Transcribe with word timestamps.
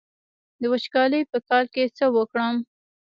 د 0.61 0.63
وچکالۍ 0.73 1.21
په 1.31 1.37
کال 1.47 1.65
کې 1.73 1.83
څه 1.97 2.05
وکړم؟ 2.15 2.55